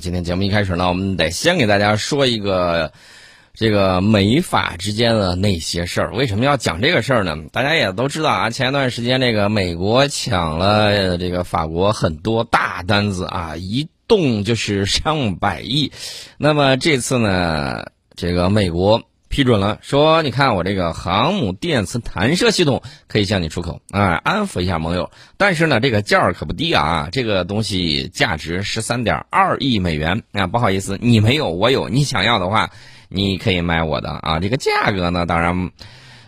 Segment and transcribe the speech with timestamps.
[0.00, 2.90] 今天节目一开始呢，我们得先给大家说一个
[3.52, 6.14] 这个美法之间的那些事儿。
[6.14, 7.36] 为什么要讲这个事儿呢？
[7.52, 15.92] 大家也都知道啊，前一段时间这个美国抢了这个法国很多大单子啊，一动就是上百亿。
[16.38, 17.84] 那么这次呢，
[18.16, 19.02] 这个美国。
[19.30, 25.12] 批准了，说你看我这个航母电磁弹射系统可以向你出口啊，安抚一下盟友。
[25.36, 30.48] 但是呢，这个价儿可不低啊，这个东西价值十三点二亿美元啊。
[30.48, 31.88] 不好意思，你没有，我有。
[31.88, 32.70] 你想要的话，
[33.08, 34.40] 你可以买我的啊。
[34.40, 35.70] 这个价格呢，当然，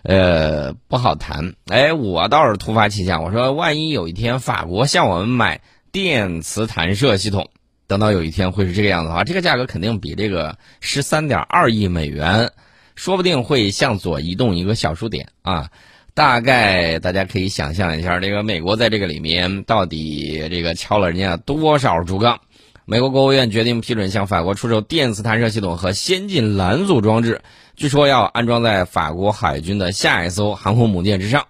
[0.05, 1.55] 呃，不好谈。
[1.67, 7.51] 哎，我倒是突发奇想，我说万一有一天法国向我们买电磁弹射系统，
[7.89, 12.53] 等到有一天会是这个样子的话，这个价格肯定比这个十三点二亿美元。
[12.95, 15.71] 说不定会向左移动一个小数点啊，
[16.15, 22.41] 大概大家可以想象一下，这个美国在这个里面到底这个敲了人家多少竹杠？
[22.85, 27.41] 美国国务院决定批准向法国出售电磁弹射系统和先进拦阻装置，
[27.77, 31.47] 据说要安装在法国海军的下一艘航空母舰之上。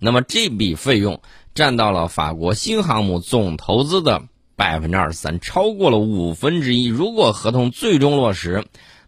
[0.00, 1.22] 那么这笔费用
[1.54, 4.22] 占到了法国新航母总投资的
[4.56, 6.86] 百分之二十三，超过了五分之一。
[6.86, 8.64] 如果合同最终落实，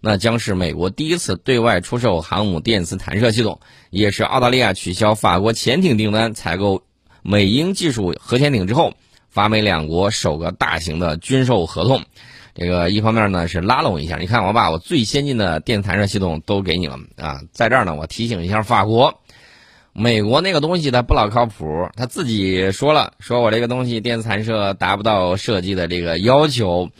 [0.06, 6.82] 那将是美国第一次对外出售航母电磁弹射系统，也是澳大利亚取消法国潜艇订单、采购
[7.22, 8.92] 美英技术核潜艇之后，
[9.30, 12.02] 法美两国首个大型的军售合同。
[12.54, 19.22] 这个一方面呢是拉拢一下，你看我把我最先进的电弹射系统都给你了啊，在这儿呢我提醒一下法国，
[19.94, 26.90] 美国那个东西它不老靠谱，他自己说了，说我这个东西电磁弹射达不到设计的这个要求。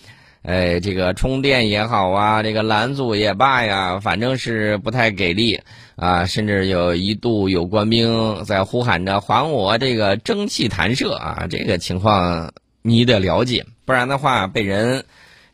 [0.45, 5.61] 哎，这个充电也好啊，这个拦阻也罢呀，反正是不太给力
[5.97, 6.27] 啊。
[6.27, 15.07] 甚至有一度有官兵在呼喊着还我这个蒸汽弹射啊，这个情况你得了解，不然的话被人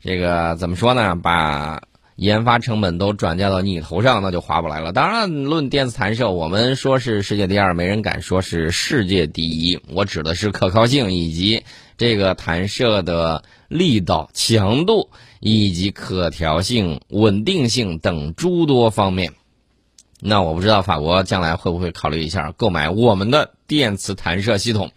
[0.02, 1.14] 这个怎么说呢？
[1.14, 1.82] 把
[2.16, 4.92] 研发成本都转嫁到你头上，那就划不来了。
[4.92, 9.80] 当然，论电磁弹射，我们说是世界第二，没人敢说是世界第一。
[9.94, 11.62] 我指的是可靠性以及
[12.00, 13.44] 这个弹射的。
[13.70, 19.32] 力道、强度以及可调性、稳定性等诸多方面，
[20.18, 24.90] 那我不知道法国将来会不会考虑一下购买我们的电磁弹射系统？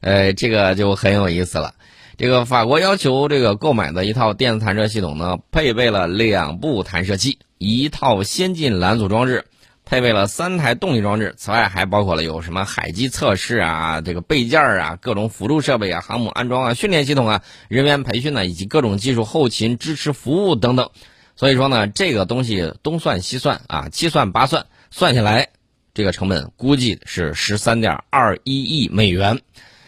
[0.00, 1.74] 呃，这个就很有意思了。
[2.18, 9.44] 这个法国要求这个购买的一套电磁弹射系统呢，配备了两部弹射器，一套先进拦阻装置。
[9.90, 20.90] 配备了三台动力装置，此外还包括了有什么海基测试啊、这个备件啊、各种辅助设备啊、航母安装啊、训练系统啊、人员培训呢，以及各种技术后勤支持服务等等。
[21.34, 25.48] 所以说呢，这个东西东算西算啊，七算八算，算下来，
[25.92, 29.40] 这个成本估计是十三点二一亿美元。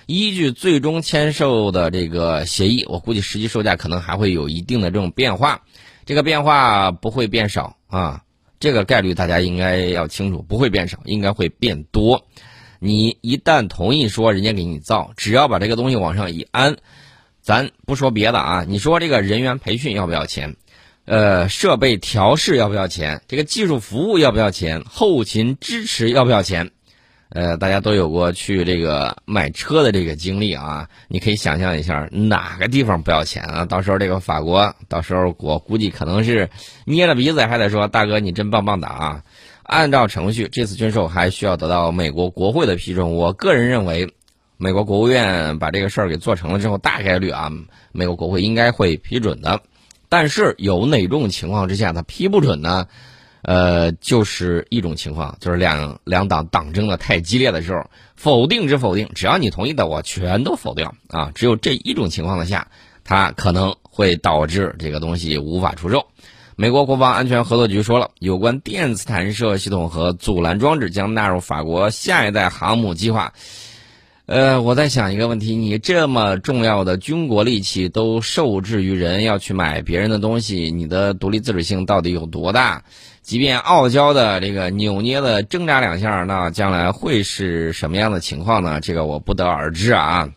[0.07, 5.61] 依据最终签售的这个协议，我估计实际售价可能还会有一定的这种变化，
[6.07, 8.23] 这个变化不会变少啊。
[8.63, 12.29] 这个概率大家应该要清楚，不会变少，应该会变多。
[12.79, 16.77] 你一旦同意说人家给你造，只要把这个东西往上一安，
[17.41, 20.55] 咱不说别的啊，你说这个人员培训要不要钱？
[21.07, 23.23] 呃，设备调试要不要钱？
[23.27, 24.85] 这个技术服务要不要钱？
[24.85, 26.71] 后勤支持要不要钱？
[27.35, 33.65] 呃，大家都有过去这个买车的这个经历啊，你可以想象一下哪个地方不要钱啊？
[33.65, 36.51] 到时候这个法国，到时候我估计可能是
[36.85, 39.23] 捏着鼻子还得说大哥你真棒棒的啊！
[39.63, 43.15] 按照程序，这次军售还需要得到美国国会的批准。
[43.15, 44.13] 我个人认为，
[44.59, 47.51] 美国国务院把这个事儿给做成了之后，大概率啊，
[47.93, 49.63] 美国国会应该会批准的。
[50.11, 52.89] 但是有哪种情况之下他批不准呢？
[53.43, 61.33] 呃，就是一种情况，就是两两党党争的太激烈的时候，否定之否定，只要你同意的，我全都否掉啊。
[61.35, 62.69] 只有这一种情况的下，
[63.03, 66.07] 它可能会导致这个东西无法出售。
[66.55, 73.33] 美国国防安全合作局说了，有关电磁弹射系统和阻拦装置将纳入法国下一代航母计划。
[74.27, 82.85] 呃，我在想一个问题：你这么重要的军国利器都受制于人，要去买别人的东西，你的独立自主性到底有多大？
[83.23, 88.81] 即便傲娇的这个扭捏的挣扎两下，那将来会是什么样的情况呢？
[88.81, 90.29] 这个我不得而知啊。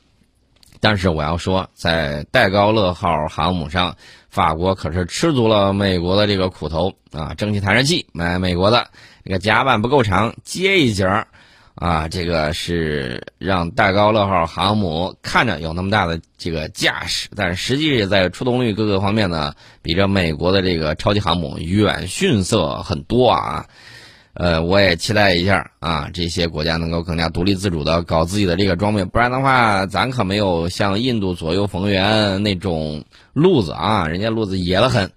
[0.79, 3.95] 但是我要说，在戴高乐号航母上，
[4.29, 7.33] 法国可是吃足了美国的这个苦头啊！
[7.35, 8.88] 蒸汽弹射器买美国的，
[9.23, 11.27] 这个甲板不够长，接一节儿。
[11.75, 23.66] 啊，这个是让戴高乐号航母看着有那么大的这个架势，但是实际在出动率各个方面呢，比这美国的这个超级航母远逊色很多啊。
[24.36, 35.12] 呃，我也期待一下啊，这些国家能够更加独立自主的搞自己的这个装备，不然的话，咱可没有像印度左右逢源那种路子啊，人家路子野得很。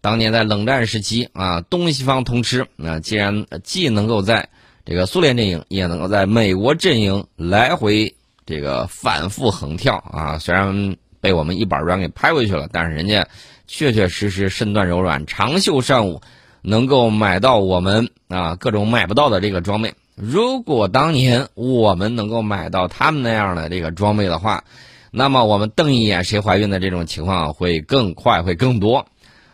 [0.00, 4.48] 当年在冷战时期啊，东西方通吃，那既然既能够在
[4.84, 8.14] 这个苏联阵营，也能够在美国阵营来回
[8.46, 13.26] 这个反复横跳啊，虽然被我们一板砖给拍回去了，但是人家
[13.66, 16.20] 确确实实身段柔软，长袖善舞。
[16.64, 19.94] 能够买到我们啊各种买不到的这个装备。
[20.14, 24.62] 如果当年我们能够买到他们那样的这个装备的话，
[25.10, 29.06] 那么我们瞪一眼谁怀孕的这种情况会更快，会更多。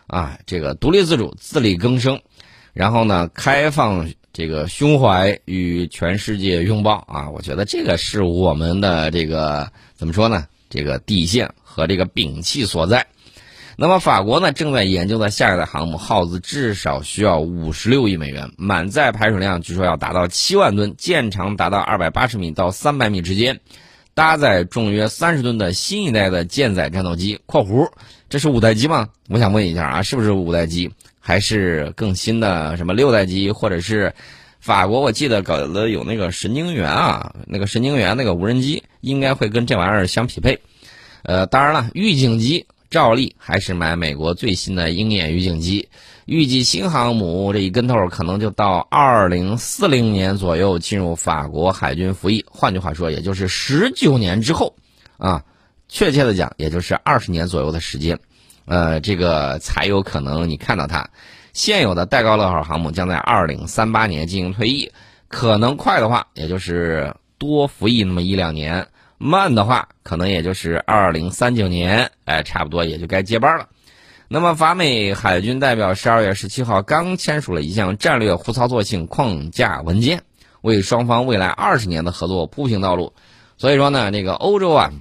[0.05, 2.21] 啊，这个独立自主、自力更生，
[2.73, 10.47] 然后呢，开放这个胸怀与全世界拥抱啊，我觉得这个是我们的这个怎么说呢？
[10.69, 13.07] 这个底线和这个摒弃所在。
[13.75, 23.61] 那么法国呢，正在研究的下一代航母耗资至少需要五十六亿美元，满载排水量据说要达到七万吨，舰长达到二百八十米到三百米之间，
[24.13, 27.89] 搭载重约三十吨的新一代的舰载战斗机（括弧
[28.27, 29.09] 这是五代机吗？
[29.29, 30.91] 我想问一下啊，是不是五代机，
[31.29, 34.11] 还是更新的什么六代机，或者是
[34.59, 34.99] 法国？
[34.99, 40.59] 我记得搞的有那个神经元啊，那个神经元那个无人机应该会跟这玩意儿相匹配。
[41.21, 42.65] 呃，当然了，预警机。
[42.89, 45.89] 照例还是买美国最新的鹰眼预警机，
[46.25, 52.43] 预计新航母这一跟头可能就到二零四零年左右进入法国海军服役。
[52.49, 54.75] 换句话说，也就是十九年之后，
[55.17, 55.43] 啊，
[55.87, 58.17] 确切的讲，也就是二十年左右的时间，
[58.69, 61.09] 呃，这个才有可能你看到它。
[61.53, 64.91] 现有的戴高乐号航母将在二零三八年进行退役，
[65.27, 68.87] 可能快的话，也就是多服役那么一两年。
[69.17, 73.67] 慢的话，可能也就是二零三九年，哎，差不多也就该接班了。
[74.29, 80.21] 那么，法美海军代表十二月十七号刚签署了一项战略互操作性框架文件，
[80.61, 83.11] 为双方未来二十年的合作铺平道路。
[83.57, 84.93] 所以说呢，这个欧洲啊，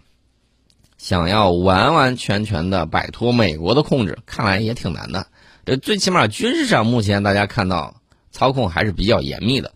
[0.99, 5.29] 想要完完全全的摆脱美国的控制，看来也挺难的。
[5.65, 7.95] 这最起码军事上，目前大家看到
[8.33, 9.73] 操控还是比较严密的。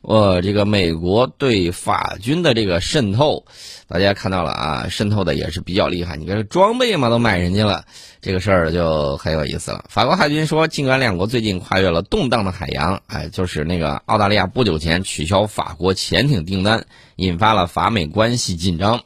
[0.00, 3.46] 我这个美国对法军的这个渗透，
[3.88, 6.16] 大家看到了啊，渗透的也是比较厉害。
[6.16, 7.84] 你这装备嘛都买人家了，
[8.20, 9.86] 这个事儿就很有意思了。
[9.88, 16.84] 法国海军说，尽管两国最近跨越了动荡的海洋，哎，就是那个澳大利亚不久前取消法国潜艇订单，
[17.16, 19.04] 引发了法美关系紧张。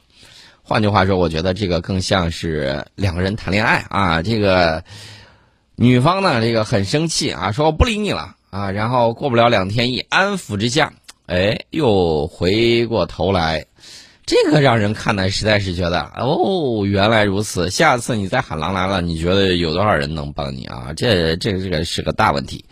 [0.69, 4.21] 换句话说，我觉得这个更像是两个人谈恋爱啊。
[4.21, 4.83] 这个
[5.75, 8.35] 女方呢，这个很生气啊，说我不理你了。
[8.51, 10.93] 啊，然后过不了两天，一安抚之下，
[11.25, 13.65] 哎，又回过头来，
[14.27, 17.71] 这个让人看的实在是觉得，哦，原来如此。
[17.71, 20.93] 下次你再喊狼来了，你觉得有多少人能帮你啊？
[20.95, 22.63] 这、这、这个是个大问题，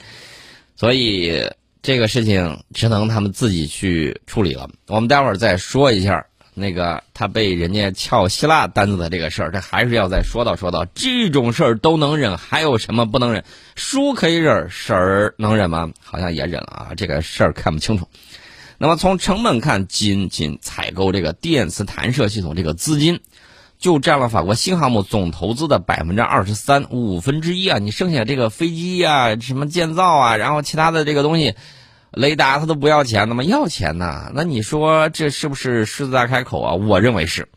[0.75, 1.49] 所以
[1.81, 4.69] 这个事情只能他们自己去处理了。
[4.85, 6.26] 我们待会儿再说一下。
[6.59, 10.85] 那个他被人家撬希腊单子的这个事儿，这还是要再说道说道。
[10.85, 13.43] 这种事儿都能忍，还有什么不能忍？
[13.75, 15.91] 书可以忍，婶儿能忍吗？
[16.03, 16.87] 好像也忍了啊。
[16.97, 18.07] 这个事儿看不清楚。
[18.79, 23.19] 那么从成本看，仅仅采购这个电磁弹射系统这个资金，
[23.77, 27.77] 就占了法国新航母总投资的百分之二十三，五分之一啊！
[27.77, 31.53] 你剩下这个飞机啊，什么建造啊，然后其他的这个东西。
[32.11, 34.31] 雷达它都不要钱，那么要钱呢？
[34.33, 36.73] 那你说这是不是狮子大开口啊？
[36.73, 37.47] 我认为是。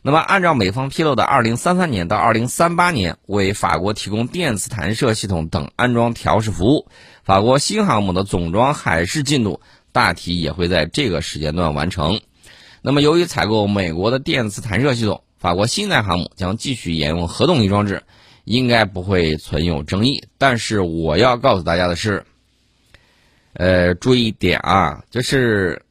[0.00, 6.86] 那么按照美方披露的，二零三三年到二零三八年为法国提供电磁弹射系统等安装调试服务，
[7.24, 9.60] 法国新航母的总装海试进度
[9.92, 12.20] 大体也会在这个时间段完成。
[12.80, 18.04] 那么由于采购美国的电磁弹射系统，法国新一代航母将继续沿用核动力装置，
[18.44, 20.22] 应该不会存有争议。
[20.38, 22.24] 但是我要告诉大家的是。
[23.54, 25.82] 呃，注意一点啊，就是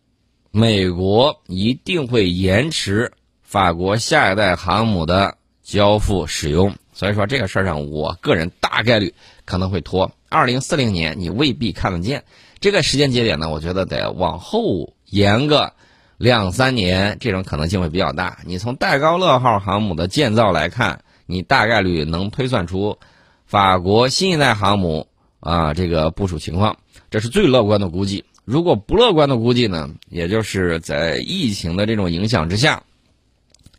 [0.51, 3.11] 美国一定会延迟
[3.43, 9.13] 法国下一代航母的交付使用，所以说这个事儿上，我个人大概率
[9.45, 10.11] 可能会拖。
[10.29, 12.23] 二零四零年你未必看得见
[12.59, 15.73] 这个时间节点呢，我觉得得往后延个
[16.17, 18.39] 两三年，这种可能性会比较大。
[18.45, 22.97] 你从戴高乐号航母的建造来看，你大概率能推算出
[23.45, 25.07] 法国新一代航母
[25.39, 26.77] 啊这个部署情况。
[27.09, 28.25] 这是最乐观的估计。
[28.45, 29.89] 如果不乐观的估计呢？
[30.09, 32.83] 也就是在疫情的这种影响之下，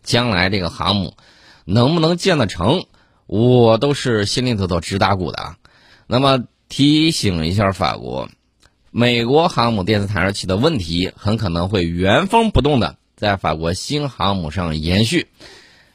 [0.02, 1.14] 将来这个航母
[1.64, 2.84] 能不能建得成，
[3.26, 5.56] 我都是心里头都直打鼓的啊。
[6.06, 8.28] 那么提醒一下法国，
[8.90, 15.28] 美国航母电磁弹射器的问题很可能会原封不动的在法国新航母上延续。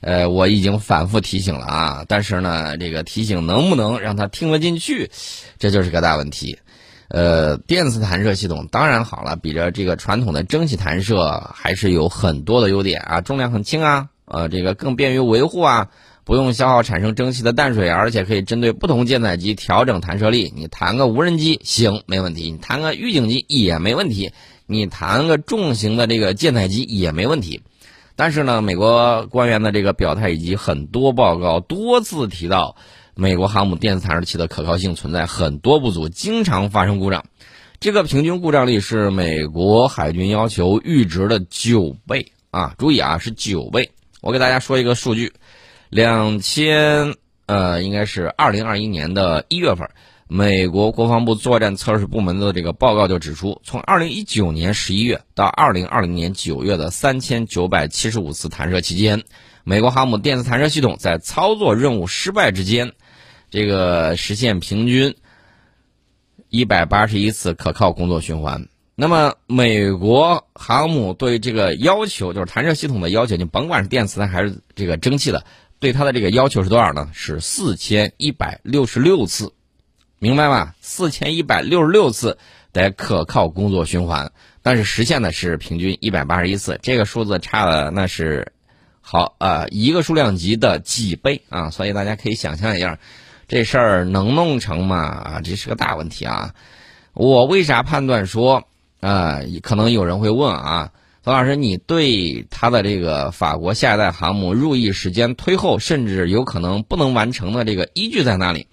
[0.01, 5.11] 呃，我已经反复提醒了啊，但是呢，这个提醒能不能让他听得进去，
[5.59, 6.57] 这就是个大问题。
[7.09, 15.89] 呃，电磁弹射系统当然好了，比着这个传统的蒸汽弹射还是有很多的优点啊，重量很轻啊，呃，这个更便于维护啊，
[16.23, 20.51] 不用消耗产生蒸汽的淡水，而且可以针对不同舰载机调整弹射力。
[20.55, 24.31] 你弹个无人机行没问题，你弹个预警机也没问题，
[24.65, 27.61] 你弹个重型的这个舰载机也没问题。
[28.15, 32.75] 但是呢，美国官员的这个表态以及很多报告多次提到。
[33.15, 37.25] 美国航母电子弹射器的可靠性存在很多不足，经常发生故障。
[37.79, 42.73] 这个平均故障率是美国海军要求阈值的九倍啊！
[42.77, 43.91] 注意啊，是九倍。
[44.21, 45.33] 我给大家说一个数据：
[45.89, 47.13] 两千
[47.45, 49.89] 呃，应该是二零二一年的一月份，
[50.27, 59.23] 美国国防部作战测试部门的这个报告就指出，从二零一九年十一月到二零二零年九月的三千九百七十五次弹射期间，
[59.65, 62.93] 美国航母电子弹射系统在操作任务失败之间。
[63.53, 65.15] 这个实现平均
[66.49, 68.67] 一百八十一次可靠工作循环。
[68.95, 75.45] 那么，美国航母对这个要求，就是弹射系统的要求，你甭管是电磁的还是这个蒸汽的，
[75.77, 77.11] 对它的这个要求是多少呢？
[77.13, 79.53] 是四千一百六十六次，
[80.17, 80.73] 明白吗？
[80.81, 82.39] 四千一百六十六次
[82.71, 84.31] 的可靠工作循环，
[84.63, 88.51] 但是实现的是平均一百八十一次，这个数字差了那是
[88.99, 91.69] 好啊一个数量级的几倍啊！
[91.69, 92.97] 所以大家可以想象一下。
[93.47, 94.97] 这事儿能弄成吗？
[94.97, 96.53] 啊，这是个大问题啊！
[97.13, 98.63] 我为啥判断说，
[98.99, 108.67] 啊，可能有人会问啊，冯老师，你对他的这个法国下一代航母入役时间推后，甚至有可能不能完成的这个依据在哪里？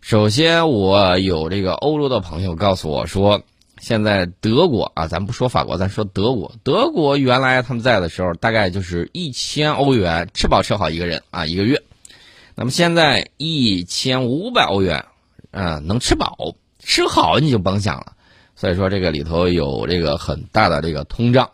[0.00, 3.42] 首先，我有这个欧洲的朋友告诉我说，
[3.80, 11.82] 现在德国啊，咱不说法国，咱说德国，德国原来他们在的时候，大概就是一千欧元吃饱吃好一个人啊，一个月。
[12.54, 15.06] 那么现在一千五百欧元，
[15.50, 16.36] 啊，能吃饱
[16.78, 18.12] 吃好你就甭想了。
[18.54, 21.50] 所以说这个里头有这个很大的这个通胀。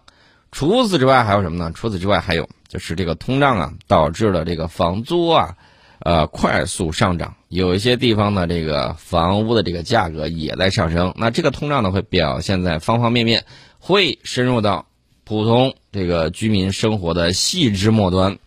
[0.50, 1.72] 除此之外还有什么呢？
[1.72, 5.56] 除此之外还有就是这个通胀啊导致了这个房租啊，
[6.00, 7.36] 呃快速上涨。
[7.48, 11.14] 有一些地方的这个房屋的这个价格也在上升。
[11.16, 13.44] 那这个通胀呢会表现在方方面面，
[13.78, 14.86] 会深入到
[15.22, 18.38] 普通这个居民生活的细枝末端。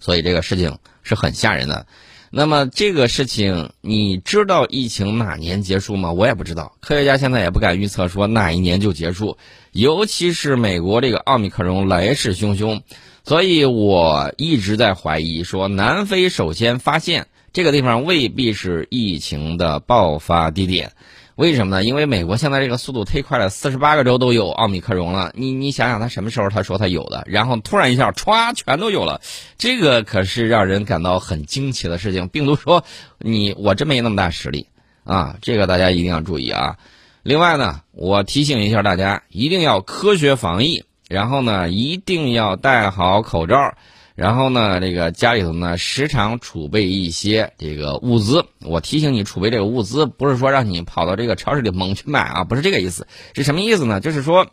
[0.00, 0.78] 所以这个事情。
[1.08, 1.86] 是很吓人的，
[2.30, 6.12] 那么这个事情你知道疫情哪年结束吗？
[6.12, 9.38] 我也不知道，科学家现在也不敢预测说哪一年就结束，
[9.72, 12.82] 尤其是美国这个奥密克戎来势汹汹，
[13.24, 20.92] 所以我一直在怀疑说南非首先发现这个地方未必是疫情的爆发地点。
[21.38, 21.84] 为什么呢？
[21.84, 25.30] 因为美国现在这个速度忒快了，四十八个州都有奥密克戎了。
[25.36, 29.20] 你你想想，他什么时候他说他有的，然后突然一下歘全都有了，
[29.56, 32.26] 这个可是让人感到很惊奇的事情。
[32.26, 32.82] 病毒说
[33.18, 34.66] 你我真没那么大实力
[35.04, 36.76] 啊，这个大家一定要注意啊。
[37.22, 43.74] 另外呢，我提醒一下大家，一定要科学防疫，然后呢，一定要戴好口罩。
[44.18, 48.44] 然后呢，这个家里头呢，时常储备一些这个物资。
[48.62, 53.06] 我提醒你，储备这个物资，不是说让你跑到这个超市里猛去买啊，不是这个意思。
[53.36, 54.00] 是什么意思呢？
[54.00, 54.48] 就是说，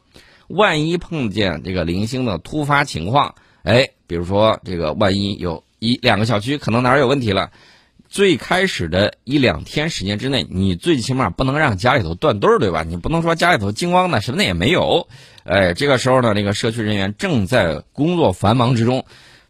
[0.47, 7.49] 万一碰见这个零星的突发情况，哎，比如说这个万一有一两个小区可能哪儿有问题了，
[8.07, 12.83] 最开始的一两天时间之内，你最起码不能让家里头断顿儿，对吧？
[12.83, 15.07] 你不能说家里头金光的什么的也没有。
[15.43, 19.03] 哎，这个时候呢，这个社区人员正在工作繁忙之中。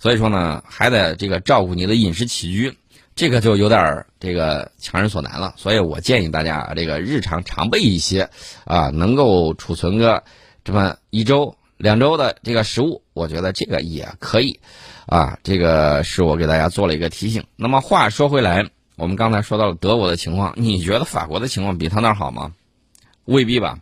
[0.05, 2.77] 所以说呢，还得这个照顾你的饮食起居，
[3.15, 5.55] 这个就有点这个强人所难了。
[5.57, 8.29] 所以我建议大家这个日常常备一些，
[8.65, 10.23] 啊，能够储存个
[10.63, 14.59] 这么一周、两周的这个食物，我觉得这个也可以，
[15.07, 17.43] 啊，这个是我给大家做了一个提醒。
[17.55, 22.53] 那么话说回来，我们刚才说到了德国的情况，你觉得法国的情况比他那儿好吗？
[23.23, 23.79] 未必吧。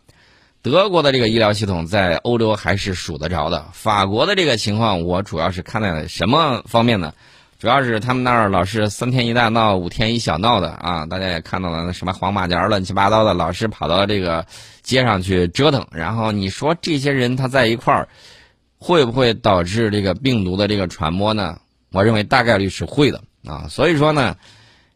[0.64, 3.66] 德国的这个医疗系统在欧洲还是数得着的。
[3.74, 7.14] 法国的这个情况，我主要是看在什么方面呢？
[7.60, 11.06] 主要是他们那儿老是三天一大闹，五天一小闹的啊！
[11.06, 14.46] 大家也看到了，那什么黄马甲乱七八糟的，老是跑到这个
[14.84, 15.86] 街上去折腾。
[15.92, 18.08] 然后你说这些人他在一块儿，
[18.78, 21.60] 会不会导致这个病毒的这个传播呢？
[21.92, 23.68] 我认为大概率是会的啊。
[23.70, 24.38] 所以说呢，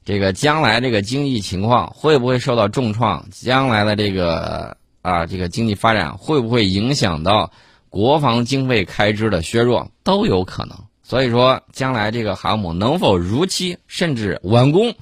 [0.05, 3.25] 这个将来这个经济情况会不会受到重创？
[3.31, 4.76] 将来的这个。
[5.07, 7.53] 啊，这个经济发展会不会影响到
[7.89, 10.77] 国防经费开支的削弱都有可能。
[11.01, 14.95] 所以说，将来这个航母能否如期甚至完工，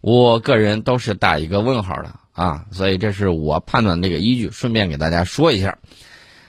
[0.00, 2.64] 我个人都是打一个问号的啊。
[2.70, 5.76] 所以这是我判断这个依据，顺便给大家说一下。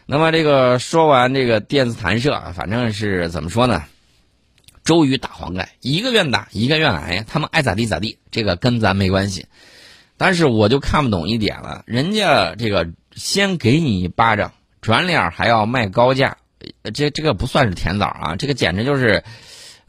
[0.05, 3.83] 那么这个说完这个电子弹射，反正是怎么说呢？
[4.85, 9.45] 周瑜打黄盖，一个愿打一个愿挨，他们爱咋地咋地，这个跟咱没关系。
[10.17, 14.51] 但是我就看不懂一点了，人家这个先给你一巴掌，
[14.81, 16.37] 转脸还要卖高价，
[16.93, 19.23] 这这个不算是甜枣啊，这个简直就是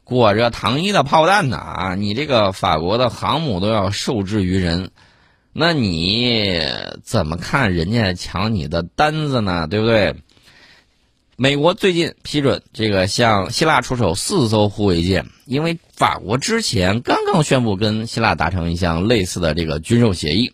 [0.03, 1.95] 裹着糖衣的炮弹呢啊！
[1.95, 4.91] 你这个法国的航母都要受制于人，
[5.53, 6.61] 那你
[7.03, 9.67] 怎么看人家抢你的单子呢？
[9.67, 10.17] 对不对？
[11.37, 20.53] 美国最近批准这个向希腊出手四艘护卫舰，因为法国之前刚刚宣布跟希腊达成一项类似的这个军售协议。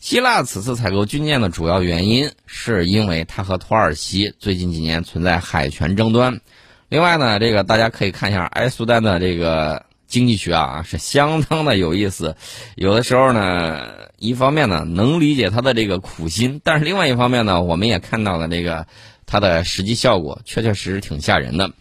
[0.00, 6.40] 希腊此次采购军舰的主要原因，是因为它和土耳其最近几年存在海权争端。
[6.88, 12.36] 另外呢，这个大家可以看一下埃苏丹的这个经济学啊，是相当的有意思。
[12.74, 13.86] 有的时候呢，
[14.18, 18.86] 一方面呢能理解他的这个苦心，但是另外一方面呢，我们也看到了这个。
[19.26, 21.72] 它的实际效果确确实实挺吓人的，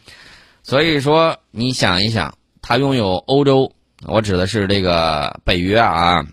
[0.63, 3.71] 所以说你想一想，它拥有欧洲，
[4.07, 6.25] 我指的是这个北约啊，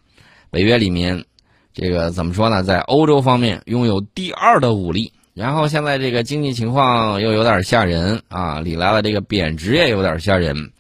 [0.50, 1.26] 北约里面
[1.74, 10.72] 这个怎么说呢，在欧洲方面拥有第二的武力，然后现在这个经济情况又有点吓人啊，里来的这个贬值也有点吓人，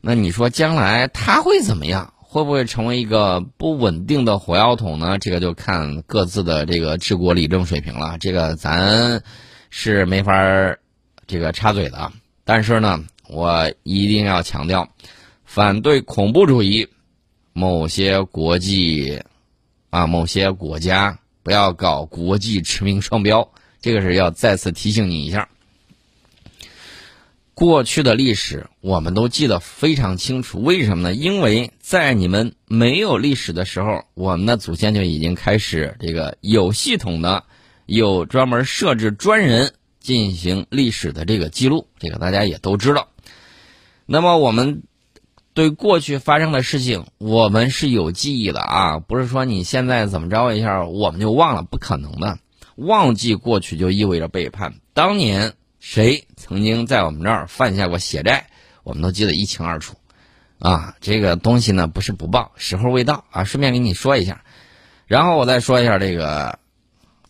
[0.00, 2.14] 那你说将来它会怎么样？
[2.16, 5.18] 会不会成为一个不稳定的火药桶呢？
[5.18, 9.22] 这个就看各自的这个治国理政水平了，这个咱。
[9.70, 10.34] 是没法
[11.28, 12.12] 这个插嘴的，
[12.44, 14.88] 但是呢，我一定要强调，
[15.44, 16.88] 反对恐怖主义，
[17.52, 19.22] 某些国际
[19.90, 25.48] 啊，某些国家不要搞国际驰名双标，这个是要再次提醒你一下。
[27.54, 31.14] 过去的历史我们都记得非常清楚，为什么呢？
[31.14, 37.44] 因为在你们没有历史的时候，我们的祖先就已经开始这个有系统的。
[37.90, 43.08] 有专门设置专人进行历史的这个记录，这个大家也都知道。
[44.06, 44.84] 那么我们
[45.54, 52.38] 对过去发生的事情，我们是有记忆的啊，不是说你现在怎么着一下我们就忘了，不可能的。
[52.76, 54.74] 忘记过去就意味着背叛。
[54.94, 58.46] 当年谁曾经在我们这儿犯下过血债，
[58.84, 59.96] 我们都记得一清二楚
[60.60, 60.94] 啊。
[61.00, 63.42] 这个东西呢，不是不报，时候未到啊。
[63.42, 64.44] 顺便给你说一下，
[65.08, 66.60] 然后我再说一下这个。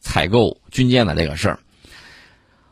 [0.01, 1.59] 采购军舰的这个事儿，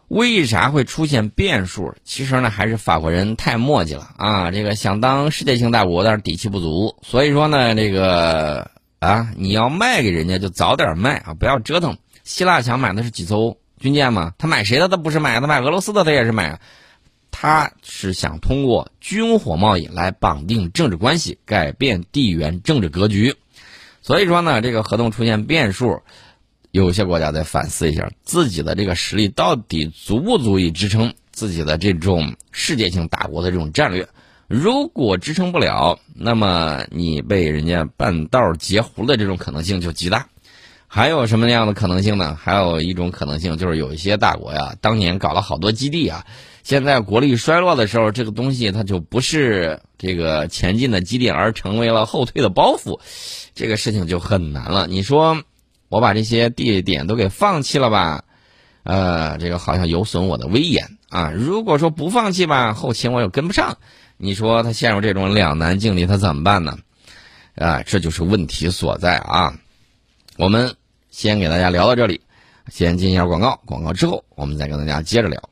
[0.09, 1.95] 为啥会出现变数？
[2.03, 4.51] 其实呢，还是法国人太墨迹了啊！
[4.51, 6.97] 这个想当世界性大国，但是底气不足。
[7.03, 11.99] 所以说呢，这个啊，你要卖给人家就早点卖啊，不要折腾。
[12.25, 14.33] 希腊想买的是几艘军舰嘛？
[14.39, 14.89] 他买谁的？
[14.89, 16.59] 他不是买，他买俄罗斯的，他也是买。
[17.31, 23.37] 他是想通过军火贸易来绑定政治关系，改变地缘政治格局。
[24.01, 26.01] 所以说呢，这个合同出现变数。
[26.71, 34.07] 有些国家在反思一下自己的这个实力到底足不足以支撑自己的这种世界性大国的这种战略。
[34.49, 40.29] 如果支撑不了，那么你被人家半道截胡的这种可能性就极大。
[40.87, 42.35] 还有什么样的可能性呢？
[42.35, 46.25] 还有一种可能性就是有一些大国呀，当年搞了好多基地啊，
[46.63, 53.01] 现在国力衰落的时候，这个东西它就不是这个前进的基地，而成为了后退的包袱，
[53.55, 54.87] 这个事情就很难了。
[54.87, 55.43] 你说？
[55.89, 58.25] 我把这些地点都给放弃了吧，
[58.83, 61.31] 呃，这个好像有损我的威严啊。
[61.31, 63.79] 如果说不放弃吧，后勤我又跟不上，
[64.17, 66.79] 你说他陷入这种两难境地，他怎么办呢？
[67.55, 69.59] 啊，这就是问题所在啊。
[70.37, 70.75] 我们
[71.11, 72.21] 先给大家聊到这里，
[72.69, 75.49] 先进一下广告，广告之后我们再跟大家接着聊。